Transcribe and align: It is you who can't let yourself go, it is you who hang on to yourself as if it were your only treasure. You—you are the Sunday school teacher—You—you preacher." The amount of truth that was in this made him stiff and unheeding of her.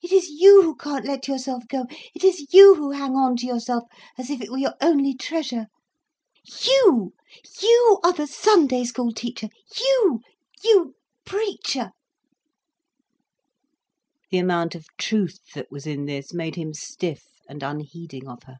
It 0.00 0.12
is 0.12 0.28
you 0.28 0.62
who 0.62 0.76
can't 0.76 1.04
let 1.04 1.26
yourself 1.26 1.64
go, 1.66 1.86
it 2.14 2.22
is 2.22 2.54
you 2.54 2.76
who 2.76 2.92
hang 2.92 3.16
on 3.16 3.34
to 3.38 3.46
yourself 3.46 3.82
as 4.16 4.30
if 4.30 4.40
it 4.40 4.52
were 4.52 4.58
your 4.58 4.76
only 4.80 5.14
treasure. 5.16 5.66
You—you 6.64 7.98
are 8.04 8.12
the 8.12 8.28
Sunday 8.28 8.84
school 8.84 9.10
teacher—You—you 9.10 10.94
preacher." 11.24 11.90
The 14.30 14.38
amount 14.38 14.76
of 14.76 14.86
truth 14.96 15.40
that 15.56 15.72
was 15.72 15.88
in 15.88 16.04
this 16.04 16.32
made 16.32 16.54
him 16.54 16.72
stiff 16.72 17.24
and 17.48 17.60
unheeding 17.64 18.28
of 18.28 18.44
her. 18.44 18.58